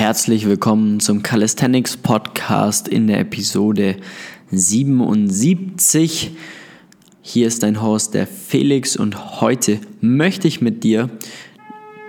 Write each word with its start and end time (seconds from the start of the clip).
Herzlich 0.00 0.46
willkommen 0.46 0.98
zum 0.98 1.22
Calisthenics 1.22 1.98
Podcast 1.98 2.88
in 2.88 3.06
der 3.06 3.20
Episode 3.20 3.96
77. 4.50 6.30
Hier 7.20 7.46
ist 7.46 7.62
dein 7.62 7.82
Host, 7.82 8.14
der 8.14 8.26
Felix, 8.26 8.96
und 8.96 9.42
heute 9.42 9.78
möchte 10.00 10.48
ich 10.48 10.62
mit 10.62 10.84
dir 10.84 11.10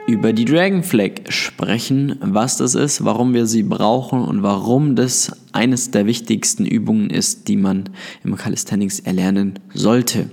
über 0.07 0.31
die 0.31 0.45
Dragon 0.45 0.83
Flag 0.83 1.11
sprechen, 1.27 2.15
was 2.21 2.55
das 2.55 2.75
ist, 2.75 3.03
warum 3.03 3.33
wir 3.33 3.45
sie 3.45 3.63
brauchen 3.63 4.21
und 4.21 4.41
warum 4.41 4.95
das 4.95 5.33
eines 5.51 5.91
der 5.91 6.05
wichtigsten 6.05 6.65
Übungen 6.65 7.09
ist, 7.09 7.49
die 7.49 7.57
man 7.57 7.89
im 8.23 8.37
Calisthenics 8.37 9.01
erlernen 9.01 9.59
sollte. 9.73 10.29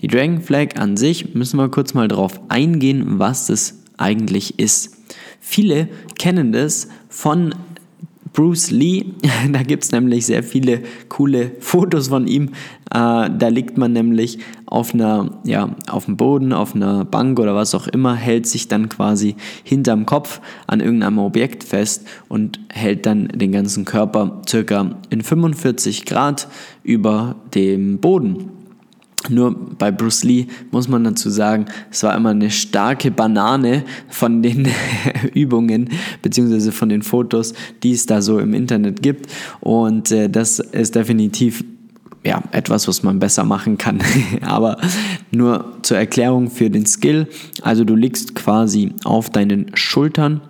Die 0.00 0.08
Dragon 0.08 0.40
Flag 0.40 0.76
an 0.76 0.96
sich 0.96 1.34
müssen 1.34 1.58
wir 1.58 1.68
kurz 1.68 1.92
mal 1.92 2.08
drauf 2.08 2.40
eingehen, 2.48 3.18
was 3.18 3.48
das 3.48 3.74
eigentlich 3.98 4.58
ist. 4.58 4.99
Viele 5.40 5.88
kennen 6.18 6.52
das 6.52 6.88
von 7.08 7.54
Bruce 8.32 8.70
Lee. 8.70 9.06
Da 9.52 9.62
gibt 9.62 9.84
es 9.84 9.92
nämlich 9.92 10.26
sehr 10.26 10.42
viele 10.42 10.82
coole 11.08 11.52
Fotos 11.60 12.08
von 12.08 12.26
ihm. 12.26 12.50
Äh, 12.92 13.30
da 13.30 13.48
liegt 13.48 13.78
man 13.78 13.92
nämlich 13.92 14.38
auf 14.66 14.94
einer, 14.94 15.40
ja, 15.44 15.74
auf 15.88 16.04
dem 16.04 16.16
Boden, 16.16 16.52
auf 16.52 16.74
einer 16.74 17.04
Bank 17.04 17.40
oder 17.40 17.54
was 17.54 17.74
auch 17.74 17.88
immer, 17.88 18.14
hält 18.14 18.46
sich 18.46 18.68
dann 18.68 18.88
quasi 18.88 19.34
hinterm 19.64 20.06
Kopf 20.06 20.40
an 20.66 20.80
irgendeinem 20.80 21.18
Objekt 21.18 21.64
fest 21.64 22.06
und 22.28 22.60
hält 22.68 23.06
dann 23.06 23.28
den 23.28 23.52
ganzen 23.52 23.84
Körper 23.84 24.42
circa 24.48 24.96
in 25.08 25.22
45 25.22 26.04
Grad 26.04 26.48
über 26.84 27.36
dem 27.54 27.98
Boden. 27.98 28.59
Nur 29.28 29.54
bei 29.76 29.90
Bruce 29.90 30.24
Lee 30.24 30.46
muss 30.70 30.88
man 30.88 31.04
dazu 31.04 31.28
sagen, 31.28 31.66
es 31.90 32.02
war 32.02 32.16
immer 32.16 32.30
eine 32.30 32.50
starke 32.50 33.10
Banane 33.10 33.84
von 34.08 34.42
den 34.42 34.66
Übungen 35.34 35.90
beziehungsweise 36.22 36.72
von 36.72 36.88
den 36.88 37.02
Fotos, 37.02 37.52
die 37.82 37.92
es 37.92 38.06
da 38.06 38.22
so 38.22 38.38
im 38.38 38.54
Internet 38.54 39.02
gibt. 39.02 39.30
Und 39.60 40.10
äh, 40.10 40.30
das 40.30 40.58
ist 40.58 40.94
definitiv 40.94 41.62
ja, 42.24 42.42
etwas, 42.52 42.86
was 42.88 43.02
man 43.02 43.18
besser 43.18 43.44
machen 43.44 43.78
kann. 43.78 43.98
Aber 44.42 44.78
nur 45.30 45.76
zur 45.82 45.98
Erklärung 45.98 46.50
für 46.50 46.70
den 46.70 46.86
Skill. 46.86 47.28
Also 47.62 47.84
du 47.84 47.94
liegst 47.94 48.34
quasi 48.34 48.92
auf 49.04 49.30
deinen 49.30 49.70
Schultern, 49.74 50.40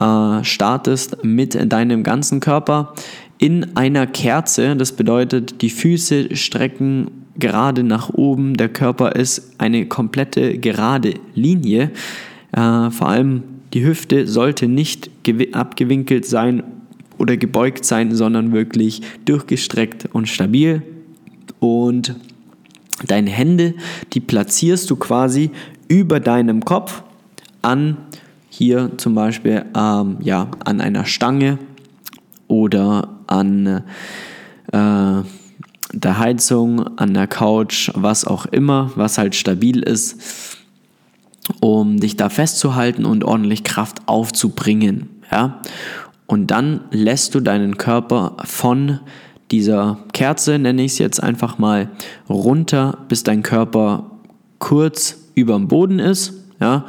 äh, 0.00 0.42
startest 0.44 1.24
mit 1.24 1.72
deinem 1.72 2.02
ganzen 2.02 2.40
Körper 2.40 2.94
in 3.38 3.76
einer 3.76 4.06
Kerze. 4.06 4.76
Das 4.76 4.92
bedeutet, 4.92 5.62
die 5.62 5.70
Füße 5.70 6.36
strecken 6.36 7.23
gerade 7.36 7.82
nach 7.82 8.10
oben. 8.10 8.54
Der 8.56 8.68
Körper 8.68 9.12
ist 9.12 9.54
eine 9.58 9.86
komplette 9.86 10.58
gerade 10.58 11.14
Linie. 11.34 11.90
Äh, 12.52 12.90
vor 12.90 13.08
allem 13.08 13.42
die 13.72 13.84
Hüfte 13.84 14.26
sollte 14.26 14.68
nicht 14.68 15.10
abgewinkelt 15.52 16.26
sein 16.26 16.62
oder 17.18 17.36
gebeugt 17.36 17.84
sein, 17.84 18.14
sondern 18.14 18.52
wirklich 18.52 19.02
durchgestreckt 19.24 20.08
und 20.12 20.28
stabil. 20.28 20.82
Und 21.58 22.14
deine 23.06 23.30
Hände, 23.30 23.74
die 24.12 24.20
platzierst 24.20 24.88
du 24.90 24.96
quasi 24.96 25.50
über 25.88 26.20
deinem 26.20 26.64
Kopf 26.64 27.02
an, 27.62 27.96
hier 28.48 28.92
zum 28.98 29.14
Beispiel 29.14 29.64
ähm, 29.76 30.18
ja, 30.20 30.48
an 30.64 30.80
einer 30.80 31.04
Stange 31.04 31.58
oder 32.46 33.08
an 33.26 33.82
äh, 34.72 35.22
der 36.00 36.18
Heizung, 36.18 36.98
an 36.98 37.14
der 37.14 37.26
Couch, 37.26 37.90
was 37.94 38.24
auch 38.24 38.46
immer, 38.46 38.90
was 38.96 39.18
halt 39.18 39.34
stabil 39.34 39.80
ist, 39.80 40.58
um 41.60 42.00
dich 42.00 42.16
da 42.16 42.28
festzuhalten 42.28 43.04
und 43.04 43.24
ordentlich 43.24 43.64
Kraft 43.64 44.02
aufzubringen. 44.06 45.08
Ja? 45.30 45.60
Und 46.26 46.50
dann 46.50 46.80
lässt 46.90 47.34
du 47.34 47.40
deinen 47.40 47.76
Körper 47.76 48.36
von 48.44 49.00
dieser 49.50 49.98
Kerze, 50.12 50.58
nenne 50.58 50.82
ich 50.82 50.92
es 50.92 50.98
jetzt 50.98 51.22
einfach 51.22 51.58
mal, 51.58 51.90
runter, 52.28 52.98
bis 53.08 53.22
dein 53.22 53.42
Körper 53.42 54.10
kurz 54.58 55.18
über 55.34 55.54
dem 55.54 55.68
Boden 55.68 55.98
ist. 55.98 56.32
Ja? 56.60 56.86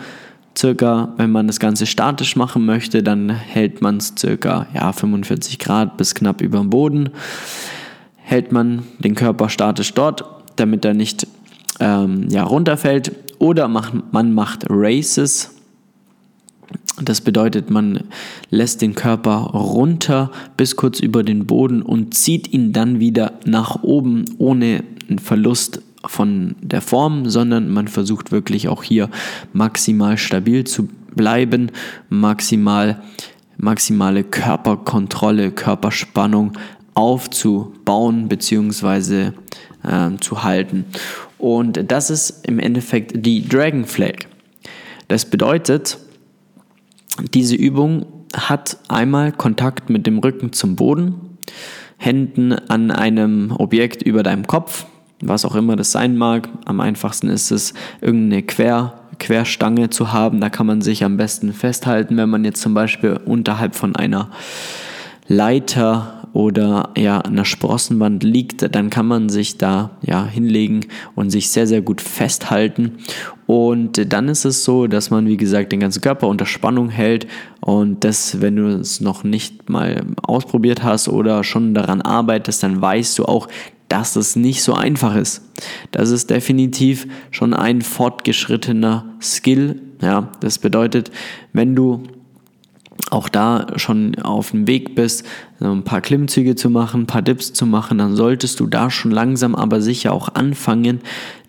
Circa, 0.58 1.14
wenn 1.18 1.32
man 1.32 1.48
das 1.48 1.60
Ganze 1.60 1.86
statisch 1.86 2.38
machen 2.38 2.66
möchte, 2.66 3.04
dann 3.04 3.30
hält 3.30 3.82
man 3.82 3.98
es 3.98 4.14
circa 4.18 4.68
ja, 4.74 4.94
45 4.94 5.60
Grad 5.60 5.98
bis 5.98 6.16
knapp 6.16 6.42
über 6.42 6.60
dem 6.60 6.70
Boden 6.70 7.10
hält 8.26 8.52
man 8.52 8.84
den 8.98 9.14
Körper 9.14 9.50
statisch 9.50 9.94
dort, 9.94 10.26
damit 10.56 10.84
er 10.84 10.96
nicht 10.96 11.28
ähm, 11.80 12.28
ja, 12.30 12.44
runterfällt. 12.44 13.12
Oder 13.38 13.68
macht, 13.68 13.94
man 14.12 14.34
macht 14.34 14.66
Races. 14.68 15.52
Das 17.02 17.22
bedeutet, 17.22 17.70
man 17.70 18.06
lässt 18.50 18.82
den 18.82 18.96
Körper 18.96 19.36
runter 19.54 20.32
bis 20.58 20.76
kurz 20.76 21.00
über 21.00 21.24
den 21.24 21.46
Boden 21.46 21.84
und 21.84 22.16
zieht 22.16 22.52
ihn 22.52 22.74
dann 22.74 23.00
wieder 23.00 23.34
nach 23.46 23.84
oben 23.84 24.26
ohne 24.40 24.84
einen 25.08 25.20
Verlust 25.20 25.84
von 26.08 26.56
der 26.62 26.82
Form, 26.82 27.30
sondern 27.30 27.70
man 27.70 27.88
versucht 27.88 28.32
wirklich 28.32 28.70
auch 28.70 28.82
hier 28.82 29.10
maximal 29.54 30.18
stabil 30.18 30.64
zu 30.64 30.90
bleiben, 31.16 31.72
maximal 32.10 33.02
maximale 33.58 34.24
Körperkontrolle, 34.24 35.52
Körperspannung 35.52 36.54
aufzubauen 36.96 38.28
bzw. 38.28 39.32
Äh, 39.86 40.18
zu 40.20 40.44
halten. 40.44 40.86
Und 41.38 41.92
das 41.92 42.10
ist 42.10 42.48
im 42.48 42.58
Endeffekt 42.58 43.12
die 43.24 43.48
Dragon 43.48 43.86
Flag. 43.86 44.26
Das 45.08 45.26
bedeutet, 45.26 46.00
diese 47.36 47.56
Übung 47.56 48.06
hat 48.36 48.78
einmal 48.88 49.32
Kontakt 49.32 49.92
mit 49.92 50.08
dem 50.08 50.18
Rücken 50.18 50.54
zum 50.54 50.76
Boden, 50.76 51.38
Händen 51.98 52.54
an 52.54 52.90
einem 52.90 53.52
Objekt 53.52 54.02
über 54.02 54.24
deinem 54.24 54.48
Kopf, 54.48 54.88
was 55.22 55.46
auch 55.46 55.56
immer 55.56 55.76
das 55.76 55.92
sein 55.92 56.18
mag. 56.18 56.50
Am 56.66 56.80
einfachsten 56.80 57.30
ist 57.30 57.52
es, 57.52 57.76
irgendeine 58.02 58.42
Quer, 58.42 58.96
Querstange 59.20 59.92
zu 59.92 60.12
haben. 60.12 60.42
Da 60.42 60.50
kann 60.50 60.66
man 60.66 60.82
sich 60.82 61.04
am 61.04 61.16
besten 61.16 61.54
festhalten, 61.54 62.18
wenn 62.18 62.30
man 62.30 62.44
jetzt 62.44 62.62
zum 62.62 62.74
Beispiel 62.74 63.20
unterhalb 63.24 63.76
von 63.76 63.96
einer 63.96 64.32
Leiter 65.28 66.25
oder 66.36 66.90
ja 66.98 67.22
an 67.22 67.38
der 67.38 67.46
Sprossenwand 67.46 68.22
liegt, 68.26 68.76
dann 68.76 68.90
kann 68.90 69.06
man 69.06 69.30
sich 69.30 69.58
da 69.58 69.92
ja 70.02 70.26
hinlegen 70.26 70.82
und 71.16 71.30
sich 71.30 71.50
sehr 71.50 71.66
sehr 71.66 71.82
gut 71.82 72.02
festhalten 72.02 72.98
und 73.48 74.12
dann 74.12 74.28
ist 74.28 74.44
es 74.44 74.66
so, 74.66 74.88
dass 74.88 75.12
man 75.12 75.28
wie 75.28 75.38
gesagt 75.38 75.72
den 75.72 75.80
ganzen 75.80 76.02
Körper 76.02 76.28
unter 76.28 76.46
Spannung 76.46 76.90
hält 76.90 77.26
und 77.62 78.04
das, 78.04 78.42
wenn 78.42 78.58
du 78.58 78.68
es 78.68 79.00
noch 79.00 79.24
nicht 79.24 79.70
mal 79.70 80.04
ausprobiert 80.24 80.84
hast 80.84 81.08
oder 81.08 81.46
schon 81.46 81.74
daran 81.74 82.02
arbeitest, 82.02 82.64
dann 82.64 82.82
weißt 82.82 83.18
du 83.18 83.26
auch, 83.26 83.48
dass 83.88 84.18
es 84.18 84.36
nicht 84.36 84.62
so 84.62 84.74
einfach 84.74 85.16
ist. 85.16 85.42
Das 85.92 86.10
ist 86.10 86.32
definitiv 86.32 87.08
schon 87.32 87.54
ein 87.54 87.82
fortgeschrittener 87.82 89.06
Skill. 89.22 89.82
Ja, 90.02 90.32
das 90.42 90.60
bedeutet, 90.60 91.12
wenn 91.54 91.76
du 91.76 92.04
auch 93.12 93.30
da 93.30 93.68
schon 93.76 94.16
auf 94.16 94.52
dem 94.52 94.68
Weg 94.68 94.96
bist, 94.96 95.26
ein 95.60 95.84
paar 95.84 96.02
Klimmzüge 96.02 96.56
zu 96.56 96.70
machen, 96.70 97.02
ein 97.02 97.08
paar 97.08 97.22
Dips 97.22 97.54
zu 97.54 97.66
machen, 97.66 98.00
dann 98.00 98.16
solltest 98.16 98.60
du 98.60 98.68
da 98.68 98.90
schon 98.90 99.12
langsam 99.12 99.56
aber 99.56 99.82
sicher 99.82 100.12
auch 100.12 100.30
anfangen, 100.34 101.02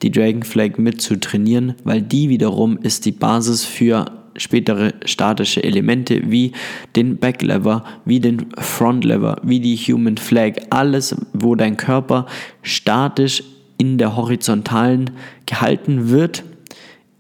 die 0.03 0.11
Dragon 0.11 0.43
Flag 0.43 0.77
mit 0.79 1.01
zu 1.01 1.19
trainieren, 1.19 1.75
weil 1.85 2.03
die 2.03 2.29
wiederum 2.29 2.77
ist 2.79 3.07
die 3.07 3.13
Basis 3.13 3.65
für 3.65 4.05
spätere 4.37 4.93
statische 5.07 5.65
Elemente 5.65 6.31
wie 6.31 6.53
den 6.95 7.17
Backlever, 7.17 7.85
wie 8.05 8.21
den 8.21 8.47
Frontlever, 8.59 9.41
wie 9.43 9.61
die 9.61 9.77
Human 9.77 10.19
Flag, 10.19 10.53
alles, 10.69 11.17
wo 11.33 11.55
dein 11.55 11.79
Körper 11.79 12.27
statisch 12.61 13.43
in 13.79 13.97
der 13.97 14.15
horizontalen 14.15 15.11
gehalten 15.47 16.11
wird, 16.11 16.45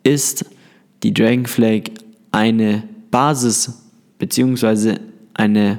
ist 0.03 0.45
die 1.03 1.15
Dragon 1.15 1.47
Flag 1.47 1.83
eine 2.33 2.83
Basis 3.11 3.86
beziehungsweise 4.19 5.01
eine 5.35 5.79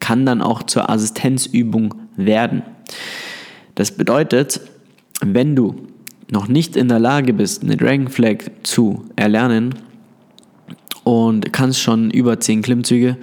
kann 0.00 0.26
dann 0.26 0.42
auch 0.42 0.62
zur 0.62 0.90
Assistenzübung 0.90 1.94
werden. 2.16 2.62
Das 3.74 3.92
bedeutet, 3.92 4.60
wenn 5.20 5.56
du 5.56 5.88
noch 6.30 6.48
nicht 6.48 6.76
in 6.76 6.88
der 6.88 6.98
Lage 6.98 7.32
bist, 7.32 7.62
eine 7.62 7.76
Dragon 7.76 8.08
Flag 8.08 8.38
zu 8.62 9.04
erlernen 9.16 9.74
und 11.04 11.52
kannst 11.52 11.80
schon 11.80 12.10
über 12.10 12.38
10 12.38 12.62
Klimmzüge, 12.62 13.16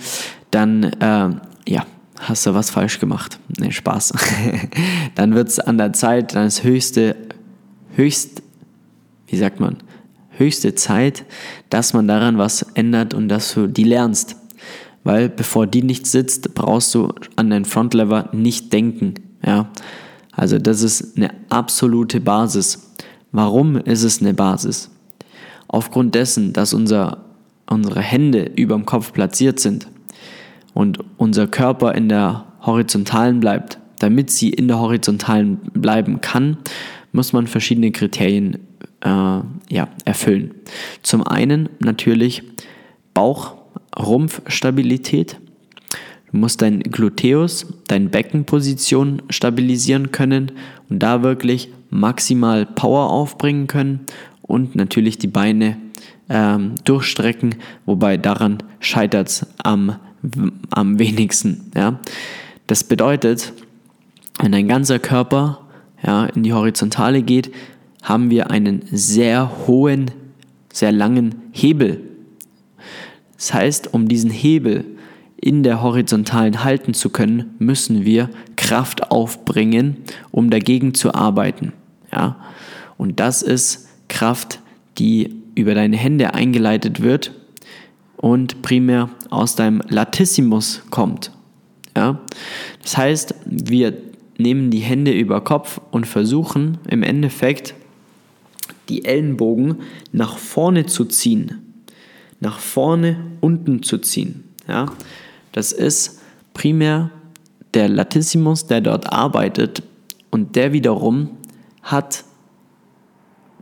dann 0.51 0.83
äh, 0.83 1.29
ja, 1.67 1.85
hast 2.19 2.45
du 2.45 2.53
was 2.53 2.69
falsch 2.69 2.99
gemacht. 2.99 3.39
Ne, 3.59 3.71
Spaß. 3.71 4.13
dann 5.15 5.35
wird 5.35 5.49
es 5.49 5.59
an 5.59 5.77
der 5.77 5.93
Zeit, 5.93 6.35
dann 6.35 6.47
ist 6.47 6.63
höchste, 6.63 7.15
höchst, 7.95 8.41
wie 9.27 9.37
sagt 9.37 9.59
man, 9.59 9.77
höchste 10.37 10.75
Zeit, 10.75 11.25
dass 11.69 11.93
man 11.93 12.07
daran 12.07 12.37
was 12.37 12.63
ändert 12.73 13.13
und 13.13 13.29
dass 13.29 13.53
du 13.53 13.67
die 13.67 13.83
lernst. 13.83 14.35
Weil 15.03 15.29
bevor 15.29 15.67
die 15.67 15.83
nicht 15.83 16.07
sitzt, 16.07 16.55
brauchst 16.55 16.93
du 16.95 17.13
an 17.35 17.49
dein 17.49 17.65
Frontlever 17.65 18.29
nicht 18.33 18.73
denken. 18.73 19.15
Ja? 19.45 19.69
Also 20.31 20.57
das 20.57 20.81
ist 20.81 21.17
eine 21.17 21.31
absolute 21.49 22.19
Basis. 22.19 22.91
Warum 23.31 23.77
ist 23.77 24.03
es 24.03 24.21
eine 24.21 24.33
Basis? 24.33 24.89
Aufgrund 25.67 26.15
dessen, 26.15 26.53
dass 26.53 26.73
unser 26.73 27.25
unsere 27.69 28.01
Hände 28.01 28.51
über 28.55 28.75
dem 28.75 28.85
Kopf 28.85 29.13
platziert 29.13 29.59
sind 29.59 29.87
und 30.73 30.99
unser 31.17 31.47
Körper 31.47 31.95
in 31.95 32.09
der 32.09 32.45
horizontalen 32.61 33.39
bleibt, 33.39 33.79
damit 33.99 34.29
sie 34.29 34.49
in 34.49 34.67
der 34.67 34.79
horizontalen 34.79 35.57
bleiben 35.73 36.21
kann, 36.21 36.57
muss 37.11 37.33
man 37.33 37.47
verschiedene 37.47 37.91
Kriterien 37.91 38.59
äh, 39.05 39.39
ja, 39.69 39.87
erfüllen. 40.03 40.55
Zum 41.03 41.25
einen 41.25 41.69
natürlich 41.79 42.43
Bauch-Rumpf-Stabilität. 43.13 45.39
Du 46.31 46.37
musst 46.37 46.61
dein 46.61 46.81
Gluteus, 46.81 47.67
deine 47.87 48.09
Beckenposition 48.09 49.21
stabilisieren 49.29 50.11
können 50.11 50.51
und 50.89 50.99
da 50.99 51.23
wirklich 51.23 51.69
maximal 51.89 52.65
Power 52.65 53.09
aufbringen 53.11 53.67
können 53.67 54.01
und 54.41 54.75
natürlich 54.75 55.17
die 55.17 55.27
Beine 55.27 55.77
ähm, 56.27 56.75
durchstrecken, 56.83 57.55
wobei 57.85 58.17
daran 58.17 58.57
scheitert 58.79 59.29
es 59.29 59.47
am, 59.63 59.95
am 60.71 60.99
wenigsten. 60.99 61.71
Ja? 61.75 61.99
Das 62.67 62.83
bedeutet, 62.83 63.53
wenn 64.41 64.51
dein 64.51 64.67
ganzer 64.67 64.99
Körper 64.99 65.61
ja, 66.03 66.25
in 66.25 66.43
die 66.43 66.51
Horizontale 66.53 67.21
geht, 67.21 67.51
haben 68.05 68.29
wir 68.29 68.51
einen 68.51 68.83
sehr 68.91 69.65
hohen, 69.65 70.11
sehr 70.71 70.91
langen 70.91 71.35
Hebel. 71.51 72.01
Das 73.35 73.53
heißt, 73.53 73.93
um 73.93 74.07
diesen 74.07 74.29
Hebel 74.29 74.85
in 75.41 75.63
der 75.63 75.81
horizontalen 75.81 76.63
halten 76.63 76.93
zu 76.93 77.09
können, 77.09 77.55
müssen 77.57 78.05
wir 78.05 78.29
Kraft 78.57 79.09
aufbringen, 79.11 79.97
um 80.31 80.51
dagegen 80.51 80.93
zu 80.93 81.15
arbeiten. 81.15 81.73
Ja? 82.11 82.37
Und 82.95 83.19
das 83.19 83.41
ist 83.41 83.89
Kraft, 84.07 84.59
die 84.99 85.41
über 85.55 85.73
deine 85.73 85.97
Hände 85.97 86.35
eingeleitet 86.35 87.01
wird 87.01 87.31
und 88.17 88.61
primär 88.61 89.09
aus 89.31 89.55
deinem 89.55 89.81
Latissimus 89.89 90.83
kommt. 90.91 91.31
Ja? 91.97 92.19
Das 92.83 92.97
heißt, 92.97 93.33
wir 93.45 93.97
nehmen 94.37 94.69
die 94.69 94.79
Hände 94.79 95.11
über 95.11 95.41
Kopf 95.41 95.81
und 95.89 96.05
versuchen 96.05 96.77
im 96.87 97.01
Endeffekt 97.01 97.73
die 98.89 99.05
Ellenbogen 99.05 99.79
nach 100.11 100.37
vorne 100.37 100.85
zu 100.85 101.05
ziehen. 101.05 101.61
Nach 102.39 102.59
vorne 102.59 103.17
unten 103.41 103.83
zu 103.83 103.97
ziehen. 103.97 104.43
Ja? 104.67 104.87
Das 105.51 105.71
ist 105.71 106.19
primär 106.53 107.11
der 107.73 107.89
Latissimus, 107.89 108.67
der 108.67 108.81
dort 108.81 109.11
arbeitet 109.11 109.83
und 110.31 110.55
der 110.55 110.73
wiederum 110.73 111.29
hat 111.81 112.23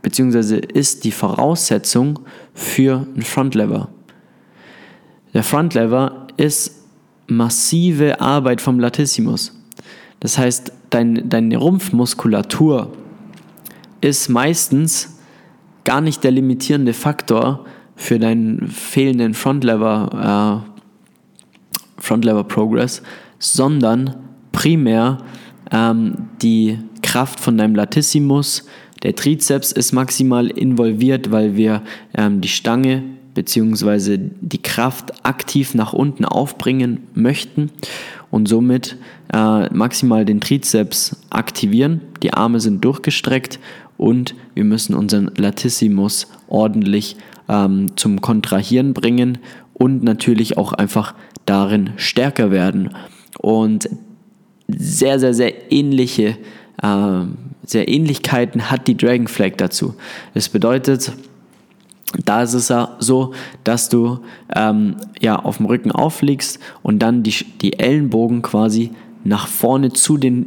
beziehungsweise 0.04 0.56
ist 0.56 1.04
die 1.04 1.10
Voraussetzung 1.10 2.20
für 2.52 3.06
einen 3.14 3.22
Frontlever. 3.22 3.88
Der 5.32 5.42
Frontlever 5.42 6.28
ist 6.36 6.84
massive 7.26 8.20
Arbeit 8.20 8.60
vom 8.60 8.78
Latissimus. 8.78 9.58
Das 10.20 10.38
heißt, 10.38 10.72
dein, 10.90 11.28
deine 11.28 11.56
Rumpfmuskulatur 11.56 12.92
ist 14.00 14.28
meistens 14.28 15.13
gar 15.84 16.00
nicht 16.00 16.24
der 16.24 16.30
limitierende 16.30 16.92
Faktor 16.92 17.64
für 17.96 18.18
deinen 18.18 18.68
fehlenden 18.68 19.34
Frontlever, 19.34 20.64
äh, 20.64 22.00
Frontlever 22.00 22.44
Progress, 22.44 23.02
sondern 23.38 24.16
primär 24.52 25.18
ähm, 25.70 26.28
die 26.42 26.78
Kraft 27.02 27.40
von 27.40 27.56
deinem 27.56 27.74
Latissimus, 27.74 28.64
der 29.02 29.14
Trizeps 29.14 29.70
ist 29.70 29.92
maximal 29.92 30.46
involviert, 30.46 31.30
weil 31.30 31.56
wir 31.56 31.82
ähm, 32.16 32.40
die 32.40 32.48
Stange 32.48 33.02
bzw. 33.34 34.18
die 34.40 34.62
Kraft 34.62 35.24
aktiv 35.26 35.74
nach 35.74 35.92
unten 35.92 36.24
aufbringen 36.24 37.06
möchten 37.14 37.70
und 38.34 38.48
somit 38.48 38.96
äh, 39.32 39.72
maximal 39.72 40.24
den 40.24 40.40
Trizeps 40.40 41.16
aktivieren. 41.30 42.00
Die 42.24 42.34
Arme 42.34 42.58
sind 42.58 42.84
durchgestreckt 42.84 43.60
und 43.96 44.34
wir 44.54 44.64
müssen 44.64 44.96
unseren 44.96 45.30
Latissimus 45.36 46.26
ordentlich 46.48 47.14
ähm, 47.48 47.96
zum 47.96 48.20
Kontrahieren 48.20 48.92
bringen 48.92 49.38
und 49.72 50.02
natürlich 50.02 50.58
auch 50.58 50.72
einfach 50.72 51.14
darin 51.46 51.90
stärker 51.94 52.50
werden. 52.50 52.96
Und 53.38 53.88
sehr, 54.66 55.20
sehr, 55.20 55.32
sehr 55.32 55.70
ähnliche 55.70 56.36
äh, 56.82 57.20
sehr 57.64 57.86
Ähnlichkeiten 57.88 58.68
hat 58.68 58.88
die 58.88 58.96
Dragon 58.96 59.28
Flag 59.28 59.52
dazu. 59.58 59.94
Das 60.34 60.48
bedeutet, 60.48 61.12
da 62.24 62.42
ist 62.42 62.54
es 62.54 62.68
ja 62.68 62.96
so, 62.98 63.32
dass 63.64 63.88
du 63.88 64.20
ähm, 64.54 64.96
ja, 65.20 65.36
auf 65.36 65.58
dem 65.58 65.66
Rücken 65.66 65.90
aufliegst 65.90 66.58
und 66.82 67.00
dann 67.00 67.22
die, 67.22 67.34
die 67.60 67.78
Ellenbogen 67.78 68.42
quasi 68.42 68.90
nach 69.24 69.48
vorne 69.48 69.92
zu 69.92 70.16
den 70.16 70.46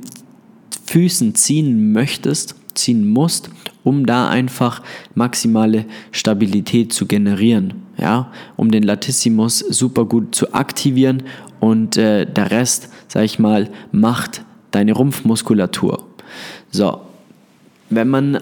Füßen 0.85 1.35
ziehen 1.35 1.91
möchtest, 1.91 2.55
ziehen 2.73 3.09
musst, 3.09 3.49
um 3.83 4.05
da 4.05 4.29
einfach 4.29 4.81
maximale 5.15 5.85
Stabilität 6.11 6.93
zu 6.93 7.05
generieren. 7.05 7.73
Ja, 7.97 8.31
um 8.55 8.69
den 8.69 8.83
Latissimus 8.83 9.59
super 9.59 10.05
gut 10.05 10.35
zu 10.35 10.53
aktivieren 10.53 11.23
und 11.59 11.97
äh, 11.97 12.25
der 12.25 12.51
Rest, 12.51 12.89
sag 13.07 13.23
ich 13.23 13.39
mal, 13.39 13.71
macht 13.91 14.43
deine 14.69 14.93
Rumpfmuskulatur. 14.93 16.05
So, 16.69 17.01
wenn 17.89 18.07
man 18.07 18.39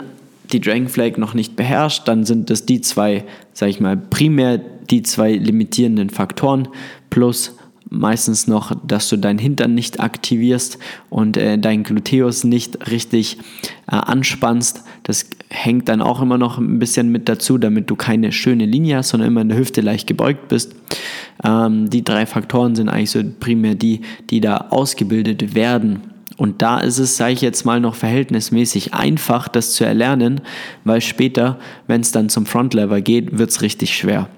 die 0.56 0.62
Dragon 0.62 0.88
Flag 0.88 1.18
noch 1.18 1.34
nicht 1.34 1.56
beherrscht, 1.56 2.08
dann 2.08 2.24
sind 2.24 2.50
es 2.50 2.66
die 2.66 2.80
zwei, 2.80 3.26
sag 3.54 3.70
ich 3.70 3.80
mal, 3.82 3.98
primär 3.98 4.58
die 4.58 5.04
zwei 5.04 5.34
limitierenden 5.34 6.10
Faktoren 6.10 6.70
plus 7.10 7.56
meistens 7.90 8.48
noch, 8.48 8.72
dass 8.86 9.10
du 9.10 9.18
deinen 9.18 9.40
Hintern 9.40 9.76
nicht 9.76 10.00
aktivierst 10.00 10.80
und 11.10 11.38
äh, 11.38 11.58
dein 11.58 11.84
Gluteus 11.84 12.44
nicht 12.44 12.90
richtig 12.90 13.38
äh, 13.88 13.96
anspannst. 13.96 14.84
Das 15.04 15.30
hängt 15.50 15.90
dann 15.90 16.02
auch 16.02 16.22
immer 16.22 16.38
noch 16.38 16.58
ein 16.58 16.80
bisschen 16.80 17.12
mit 17.12 17.30
dazu, 17.30 17.58
damit 17.58 17.90
du 17.90 17.96
keine 17.96 18.32
schöne 18.32 18.66
Linie 18.66 18.98
hast, 18.98 19.10
sondern 19.10 19.28
immer 19.28 19.42
in 19.42 19.50
der 19.50 19.58
Hüfte 19.58 19.82
leicht 19.82 20.08
gebeugt 20.08 20.48
bist. 20.48 20.74
Ähm, 21.44 21.90
die 21.90 22.04
drei 22.04 22.26
Faktoren 22.26 22.76
sind 22.76 22.90
eigentlich 22.90 23.12
so 23.12 23.22
primär 23.40 23.76
die, 23.76 24.02
die 24.30 24.42
da 24.42 24.68
ausgebildet 24.70 25.54
werden. 25.54 26.15
Und 26.38 26.62
da 26.62 26.80
ist 26.80 27.00
es, 27.00 27.16
sage 27.16 27.34
ich 27.34 27.42
jetzt 27.42 27.66
mal, 27.66 27.80
noch 27.80 27.96
verhältnismäßig 27.96 28.94
einfach, 28.94 29.48
das 29.48 29.72
zu 29.72 29.86
erlernen, 29.86 30.42
weil 30.84 31.02
später, 31.02 31.60
wenn 31.88 32.02
es 32.02 32.12
dann 32.12 32.30
zum 32.30 32.46
Frontlever 32.46 33.02
geht, 33.02 33.38
wird 33.38 33.52
es 33.52 33.62
richtig 33.62 33.96
schwer. 33.96 34.30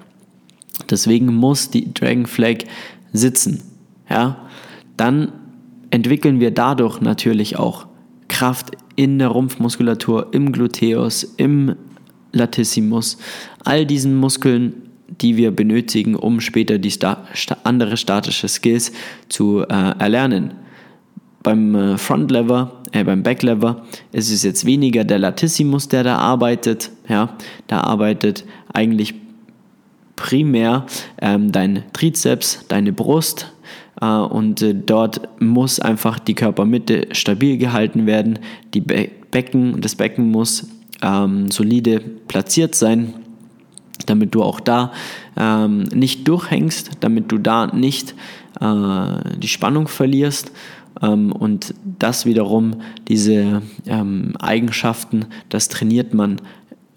Deswegen 0.90 1.34
muss 1.34 1.72
die 1.72 1.94
Dragon 1.94 2.28
Flag 2.28 2.58
sitzen. 3.14 3.64
Ja? 4.10 4.48
Dann 4.96 5.32
entwickeln 5.90 6.40
wir 6.40 6.52
dadurch 6.52 7.02
natürlich 7.02 7.58
auch 7.58 7.88
Kraft 8.28 8.72
in 8.96 9.20
der 9.20 9.30
Rumpfmuskulatur, 9.30 10.28
im 10.34 10.52
Gluteus, 10.52 11.24
im 11.24 11.76
Latissimus, 12.34 13.18
all 13.64 13.86
diesen 13.86 14.16
Muskeln, 14.16 14.74
die 15.22 15.38
wir 15.38 15.52
benötigen, 15.52 16.16
um 16.16 16.42
später 16.42 16.78
die 16.78 16.92
sta 16.92 17.26
andere 17.64 17.98
statische 17.98 18.48
Skills 18.48 18.92
zu 19.30 19.62
äh, 19.62 19.98
erlernen. 19.98 20.54
Beim 21.48 21.76
äh, 21.76 21.98
Front 21.98 22.30
Lever, 22.30 22.74
äh, 22.92 23.06
beim 23.06 23.24
Back 23.24 23.42
Lever 23.42 23.86
ist 24.12 24.30
es 24.30 24.44
jetzt 24.44 24.66
weniger 24.66 25.06
der 25.06 25.18
Latissimus, 25.18 25.88
der 25.88 26.04
da 26.04 26.18
arbeitet. 26.18 26.92
Ja, 27.08 27.38
da 27.68 27.80
arbeitet 27.80 28.44
eigentlich 28.74 29.14
primär 30.18 30.86
ähm, 31.22 31.54
dein 31.54 31.84
Trizeps, 31.94 32.66
deine 32.68 32.92
Brust 32.92 33.54
äh, 34.02 34.06
und 34.08 34.62
äh, 34.62 34.76
dort 34.76 35.22
muss 35.40 35.80
einfach 35.80 36.20
die 36.20 36.34
Körpermitte 36.34 37.08
stabil 37.14 37.58
gehalten 37.58 38.06
werden. 38.06 38.40
Die 38.74 38.82
Be 38.82 39.08
Becken, 39.32 39.80
das 39.80 39.96
Becken 39.96 40.30
muss 40.30 40.68
ähm, 41.02 41.50
solide 41.50 42.02
platziert 42.28 42.76
sein, 42.76 43.14
damit 44.06 44.36
du 44.36 44.44
auch 44.44 44.60
da 44.60 44.92
ähm, 45.38 45.84
nicht 45.94 46.28
durchhängst, 46.28 46.92
damit 47.00 47.32
du 47.32 47.38
da 47.38 47.68
nicht 47.68 48.16
äh, 48.60 49.38
die 49.40 49.48
Spannung 49.48 49.88
verlierst 49.88 50.52
und 51.32 51.74
das 52.00 52.26
wiederum, 52.26 52.82
diese 53.08 53.62
ähm, 53.86 54.34
Eigenschaften, 54.40 55.26
das 55.50 55.70
trainiert 55.70 56.14
man 56.14 56.42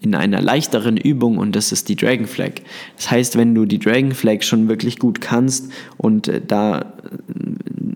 in 0.01 0.15
einer 0.15 0.41
leichteren 0.41 0.97
Übung 0.97 1.37
und 1.37 1.55
das 1.55 1.71
ist 1.71 1.87
die 1.87 1.95
Dragon 1.95 2.25
Flag. 2.25 2.53
Das 2.97 3.11
heißt, 3.11 3.37
wenn 3.37 3.53
du 3.53 3.65
die 3.65 3.77
Dragon 3.77 4.13
Flag 4.13 4.41
schon 4.41 4.67
wirklich 4.67 4.97
gut 4.97 5.21
kannst 5.21 5.71
und 5.97 6.27
äh, 6.27 6.41
da 6.45 6.79
äh, 6.79 6.83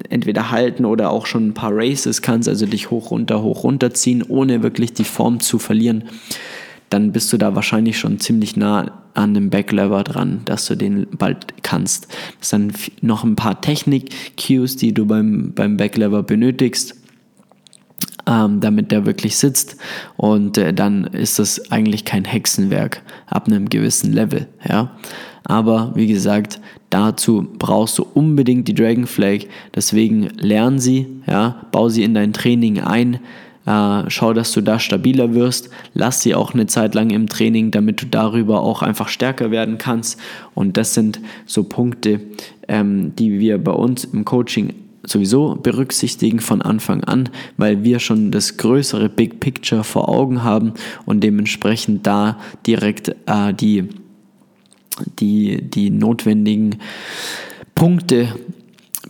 entweder 0.09 0.51
halten 0.51 0.85
oder 0.85 1.09
auch 1.09 1.25
schon 1.25 1.47
ein 1.47 1.53
paar 1.55 1.71
Races 1.73 2.21
kannst, 2.21 2.47
also 2.47 2.67
dich 2.67 2.91
hoch 2.91 3.09
runter 3.09 3.41
hoch 3.41 3.63
runter 3.63 3.93
ziehen, 3.93 4.21
ohne 4.21 4.61
wirklich 4.61 4.93
die 4.93 5.03
Form 5.03 5.39
zu 5.39 5.57
verlieren, 5.57 6.03
dann 6.95 7.11
bist 7.11 7.33
du 7.33 7.37
da 7.37 7.55
wahrscheinlich 7.55 7.99
schon 7.99 8.21
ziemlich 8.21 8.55
nah 8.55 9.03
an 9.15 9.33
dem 9.33 9.49
Backlever 9.49 10.05
dran, 10.05 10.43
dass 10.45 10.65
du 10.65 10.75
den 10.75 11.07
bald 11.11 11.61
kannst. 11.61 12.07
Das 12.39 12.51
sind 12.51 13.03
noch 13.03 13.25
ein 13.25 13.35
paar 13.35 13.59
Technik-Cues, 13.59 14.77
die 14.77 14.93
du 14.93 15.05
beim, 15.05 15.51
beim 15.53 15.75
Backlever 15.75 16.23
benötigst, 16.23 16.95
ähm, 18.25 18.61
damit 18.61 18.91
der 18.91 19.05
wirklich 19.05 19.35
sitzt. 19.35 19.75
Und 20.15 20.57
äh, 20.57 20.73
dann 20.73 21.03
ist 21.03 21.37
das 21.37 21.69
eigentlich 21.69 22.05
kein 22.05 22.23
Hexenwerk 22.23 23.01
ab 23.27 23.47
einem 23.47 23.67
gewissen 23.67 24.13
Level. 24.13 24.47
Ja? 24.65 24.91
Aber 25.43 25.91
wie 25.95 26.07
gesagt, 26.07 26.61
dazu 26.91 27.45
brauchst 27.59 27.97
du 27.97 28.07
unbedingt 28.13 28.69
die 28.69 28.73
Dragon 28.73 29.05
Flag. 29.05 29.39
Deswegen 29.75 30.29
lern 30.37 30.79
sie, 30.79 31.07
ja, 31.27 31.65
bau 31.73 31.89
sie 31.89 32.03
in 32.03 32.13
dein 32.13 32.31
Training 32.31 32.79
ein. 32.79 33.19
Äh, 33.65 34.03
schau, 34.09 34.33
dass 34.33 34.51
du 34.51 34.61
da 34.61 34.79
stabiler 34.79 35.33
wirst. 35.33 35.69
Lass 35.93 36.21
sie 36.21 36.35
auch 36.35 36.53
eine 36.53 36.67
Zeit 36.67 36.93
lang 36.93 37.09
im 37.09 37.27
Training, 37.27 37.71
damit 37.71 38.01
du 38.01 38.05
darüber 38.05 38.61
auch 38.61 38.81
einfach 38.81 39.07
stärker 39.07 39.51
werden 39.51 39.77
kannst. 39.77 40.19
Und 40.53 40.77
das 40.77 40.93
sind 40.93 41.19
so 41.45 41.63
Punkte, 41.63 42.21
ähm, 42.67 43.15
die 43.15 43.39
wir 43.39 43.57
bei 43.57 43.71
uns 43.71 44.03
im 44.05 44.25
Coaching 44.25 44.73
sowieso 45.07 45.55
berücksichtigen 45.55 46.39
von 46.39 46.61
Anfang 46.61 47.03
an, 47.03 47.29
weil 47.57 47.83
wir 47.83 47.99
schon 47.99 48.31
das 48.31 48.57
größere 48.57 49.09
Big 49.09 49.39
Picture 49.39 49.83
vor 49.83 50.09
Augen 50.09 50.43
haben 50.43 50.73
und 51.05 51.23
dementsprechend 51.23 52.07
da 52.07 52.39
direkt 52.65 53.09
äh, 53.27 53.53
die, 53.53 53.89
die, 55.19 55.61
die 55.61 55.89
notwendigen 55.89 56.77
Punkte 57.75 58.29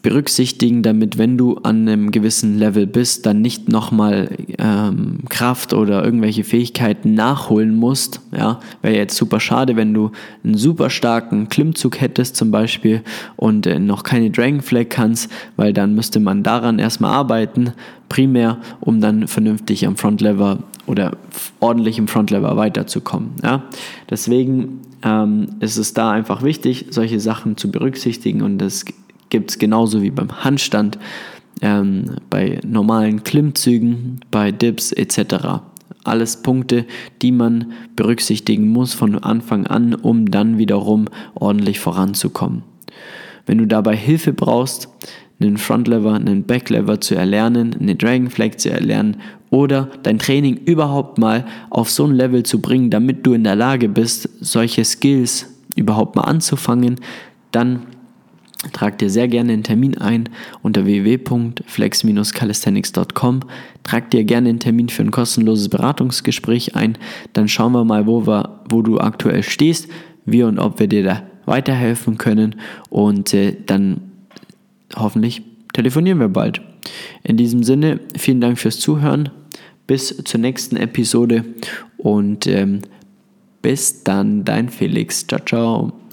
berücksichtigen, 0.06 0.84
damit 0.84 1.18
wenn 1.18 1.36
du 1.36 1.56
an 1.64 1.90
einem 1.90 2.12
gewissen 2.12 2.60
Level 2.60 2.86
bist, 2.86 3.26
dann 3.26 3.42
nicht 3.42 3.70
nochmal 3.70 4.30
ähm, 4.60 5.22
Kraft 5.30 5.74
oder 5.74 6.06
irgendwelche 6.06 6.44
Fähigkeiten 6.44 7.16
nachholen 7.16 7.76
musst. 7.76 8.22
Ja, 8.32 8.60
wäre 8.84 8.96
jetzt 8.96 9.18
super 9.18 9.40
schade, 9.40 9.76
wenn 9.76 9.96
du 9.96 10.12
einen 10.44 10.58
super 10.58 10.92
starken 10.92 11.50
Klimmzug 11.50 12.00
hättest 12.00 12.36
zum 12.36 12.52
Beispiel 12.52 13.02
und 13.36 13.66
äh, 13.66 13.80
noch 13.80 14.04
keine 14.04 14.30
Dragon 14.30 14.62
Flag 14.62 14.90
kannst, 14.90 15.32
weil 15.56 15.74
dann 15.74 15.96
müsste 15.96 16.20
man 16.20 16.44
daran 16.44 16.78
erstmal 16.78 17.12
arbeiten, 17.12 17.72
primär, 18.08 18.60
um 18.82 19.02
dann 19.02 19.28
vernünftig 19.28 19.88
am 19.88 19.98
Frontlever 19.98 20.60
oder 20.86 21.18
ordentlich 21.60 21.98
im 21.98 22.08
Frontlever 22.08 22.56
weiterzukommen. 22.58 23.32
Ja? 23.42 23.64
Deswegen 24.08 24.82
ähm, 25.02 25.48
ist 25.62 25.78
es 25.78 25.96
da 25.96 26.12
einfach 26.12 26.44
wichtig, 26.44 26.86
solche 26.92 27.20
Sachen 27.20 27.58
zu 27.58 27.72
berücksichtigen 27.72 28.44
und 28.44 28.60
das 28.60 28.86
gibt 29.30 29.52
es 29.52 29.60
genauso 29.60 30.02
wie 30.02 30.12
beim 30.12 30.44
Handstand, 30.44 30.98
ähm, 31.62 32.18
bei 32.30 32.60
normalen 32.66 33.24
Klimmzügen, 33.24 34.20
bei 34.32 34.52
Dips 34.52 34.92
etc. 34.92 35.62
Alles 36.04 36.42
Punkte, 36.42 36.86
die 37.22 37.32
man 37.32 37.74
berücksichtigen 37.96 38.68
muss 38.68 38.94
von 38.94 39.18
Anfang 39.18 39.68
an, 39.68 39.96
um 39.96 40.30
dann 40.30 40.58
wiederum 40.58 41.06
ordentlich 41.34 41.80
voranzukommen. 41.80 42.64
Wenn 43.46 43.58
du 43.58 43.68
dabei 43.68 43.96
Hilfe 43.96 44.34
brauchst, 44.34 44.90
einen 45.40 45.58
Frontlever, 45.58 46.14
einen 46.14 46.44
Backlever 46.44 47.02
zu 47.02 47.16
erlernen, 47.16 47.76
eine 47.80 47.96
Dragon 47.96 48.30
Flag 48.30 48.58
zu 48.58 48.72
erlernen 48.72 49.18
oder 49.50 49.90
dein 50.04 50.18
Training 50.18 50.56
überhaupt 50.66 51.18
mal 51.18 51.46
auf 51.70 51.90
so 51.90 52.06
ein 52.06 52.14
Level 52.14 52.44
zu 52.44 52.62
bringen, 52.62 52.90
damit 52.90 53.26
du 53.26 53.34
in 53.34 53.44
der 53.44 53.56
Lage 53.56 53.90
bist, 53.90 54.30
solche 54.40 54.86
Skills 54.86 55.48
überhaupt 55.76 56.16
mal 56.16 56.24
anzufangen, 56.24 56.96
dann 57.52 57.82
Trag 58.74 58.98
dir 58.98 59.10
sehr 59.10 59.28
gerne 59.28 59.54
einen 59.54 59.64
Termin 59.64 59.98
ein 59.98 60.30
unter 60.62 60.86
www.flex-calisthenics.com. 60.86 63.40
Trag 63.84 64.12
dir 64.12 64.24
gerne 64.24 64.50
einen 64.50 64.60
Termin 64.60 64.90
für 64.90 65.04
ein 65.04 65.12
kostenloses 65.12 65.70
Beratungsgespräch 65.70 66.76
ein. 66.76 66.98
Dann 67.34 67.48
schauen 67.48 67.74
wir 67.74 67.84
mal, 67.84 68.08
wo, 68.08 68.26
wir, 68.26 68.62
wo 68.70 68.82
du 68.82 69.00
aktuell 69.00 69.44
stehst, 69.44 69.88
wie 70.26 70.42
und 70.44 70.58
ob 70.60 70.80
wir 70.80 70.88
dir 70.88 71.04
da 71.04 71.24
weiterhelfen 71.46 72.18
können. 72.18 72.56
Und 72.90 73.34
äh, 73.34 73.56
dann 73.66 74.02
hoffentlich 74.96 75.44
telefonieren 75.74 76.20
wir 76.20 76.30
bald. 76.30 76.62
In 77.24 77.38
diesem 77.38 77.64
Sinne, 77.64 78.00
vielen 78.18 78.42
Dank 78.42 78.58
fürs 78.58 78.80
Zuhören. 78.80 79.30
Bis 79.88 80.18
zur 80.24 80.40
nächsten 80.40 80.78
Episode 80.78 81.46
und 81.98 82.48
ähm, 82.48 82.80
bis 83.62 84.04
dann, 84.04 84.44
dein 84.44 84.70
Felix. 84.70 85.28
Ciao, 85.28 85.40
ciao. 85.46 86.05